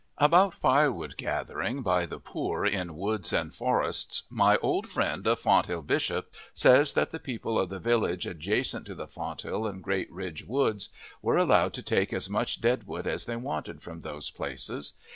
[0.17, 5.83] About firewood gathering by the poor in woods and forests, my old friend of Fonthill
[5.83, 10.43] Bishop says that the people of the villages adjacent to the Fonthill and Great Ridge
[10.43, 10.89] Woods
[11.21, 14.93] were allowed to take as much dead wood as they wanted from those places.